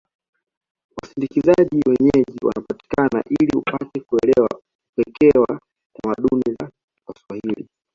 Wasindikizaji 1.01 1.81
wenyeji 1.87 2.37
wanapatikana 2.45 3.23
ili 3.39 3.51
upate 3.57 3.99
kuelewa 3.99 4.49
upekee 4.91 5.39
wa 5.39 5.59
tamaduni 5.93 6.55
za 6.59 6.69
waswahili 7.07 7.67